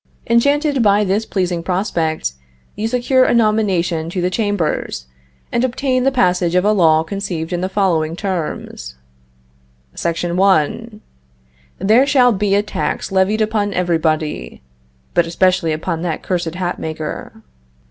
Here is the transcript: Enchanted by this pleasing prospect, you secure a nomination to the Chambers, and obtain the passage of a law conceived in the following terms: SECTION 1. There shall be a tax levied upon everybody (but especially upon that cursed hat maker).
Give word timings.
Enchanted 0.27 0.81
by 0.81 1.03
this 1.03 1.27
pleasing 1.27 1.61
prospect, 1.61 2.33
you 2.75 2.87
secure 2.87 3.23
a 3.23 3.35
nomination 3.35 4.09
to 4.09 4.19
the 4.19 4.31
Chambers, 4.31 5.05
and 5.51 5.63
obtain 5.63 6.03
the 6.05 6.11
passage 6.11 6.55
of 6.55 6.65
a 6.65 6.71
law 6.71 7.03
conceived 7.03 7.53
in 7.53 7.61
the 7.61 7.69
following 7.69 8.15
terms: 8.15 8.95
SECTION 9.93 10.37
1. 10.37 11.01
There 11.77 12.07
shall 12.07 12.31
be 12.31 12.55
a 12.55 12.63
tax 12.63 13.11
levied 13.11 13.41
upon 13.41 13.75
everybody 13.75 14.63
(but 15.13 15.27
especially 15.27 15.71
upon 15.71 16.01
that 16.01 16.23
cursed 16.23 16.55
hat 16.55 16.79
maker). 16.79 17.43